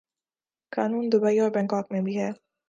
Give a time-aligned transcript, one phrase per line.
[0.71, 2.29] قانون دوبئی اور بنکاک میں بھی ہے۔